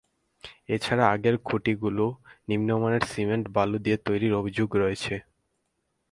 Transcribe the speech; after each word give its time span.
এ 0.69 0.75
ছাড়া 0.83 1.05
আগের 1.13 1.35
খুঁটিগুলো 1.47 2.05
নিম্নমানের 2.49 3.03
সিমেন্ট 3.11 3.45
বালু 3.55 3.77
দিয়ে 3.85 3.97
তৈরির 4.07 4.33
অভিযোগ 4.33 4.69
রয়েছে। 4.75 5.15